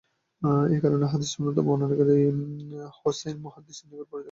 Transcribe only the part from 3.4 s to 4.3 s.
মুহাদ্দিসদের নিকট পরিত্যক্ত।